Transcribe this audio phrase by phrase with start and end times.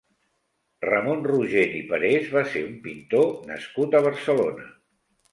[0.85, 4.65] Ramon Rogent i Perés va ser un pintor nascut a Barcelona.